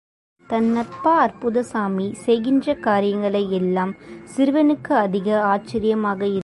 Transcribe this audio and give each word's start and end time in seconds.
தன் 0.49 0.75
அப்பா 0.75 1.27
அற்புதசாமி 1.27 2.13
செய்கின்ற 2.13 2.73
காரியங்கள் 2.73 3.49
எல்லாம், 3.49 3.93
சிறுவனுக்கு 4.37 4.93
அதிக 4.95 5.43
ஆச்சரியமாக 5.43 6.21
இருந்தது. 6.25 6.39